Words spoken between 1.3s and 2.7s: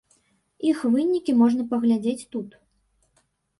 можна паглядзець тут.